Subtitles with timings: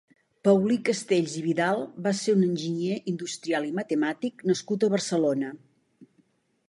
[0.47, 5.53] Paulí Castells i Vidal va ser un enginyer industrial i matemàtic nascut a Barcelona.